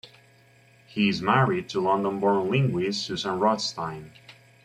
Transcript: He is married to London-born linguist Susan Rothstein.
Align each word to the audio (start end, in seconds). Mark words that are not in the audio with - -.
He 0.87 1.09
is 1.09 1.21
married 1.21 1.69
to 1.69 1.79
London-born 1.79 2.49
linguist 2.49 3.05
Susan 3.05 3.37
Rothstein. 3.37 4.11